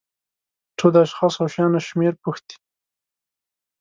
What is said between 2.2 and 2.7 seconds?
پوښتي.